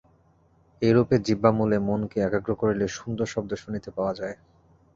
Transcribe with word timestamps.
এইরূপে 0.81 1.15
জিহ্বামূলে 1.25 1.77
মনকে 1.87 2.17
একাগ্র 2.21 2.51
করিলে, 2.61 2.85
সুন্দর 2.97 3.27
শব্দ 3.33 3.51
শুনিতে 3.63 3.89
পাওয়া 3.97 4.13
যায়। 4.19 4.35